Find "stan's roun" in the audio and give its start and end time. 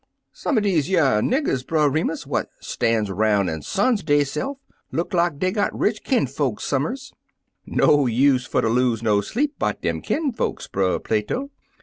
2.59-3.47